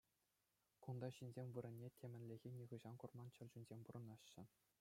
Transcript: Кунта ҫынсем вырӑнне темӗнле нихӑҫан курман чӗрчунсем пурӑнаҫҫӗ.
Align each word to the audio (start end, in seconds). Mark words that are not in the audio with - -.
Кунта 0.85 1.09
ҫынсем 1.17 1.47
вырӑнне 1.57 1.87
темӗнле 1.99 2.35
нихӑҫан 2.57 2.95
курман 3.05 3.27
чӗрчунсем 3.37 3.79
пурӑнаҫҫӗ. 3.91 4.43